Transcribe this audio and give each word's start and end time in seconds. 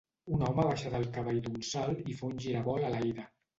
Un 0.37 0.45
home 0.45 0.63
baixa 0.69 0.93
del 0.93 1.05
cavall 1.19 1.43
d'un 1.49 1.61
salt 1.73 2.11
i 2.15 2.19
fa 2.23 2.29
un 2.33 2.43
giravolt 2.49 2.91
a 2.91 2.93
l'aire 2.97 3.31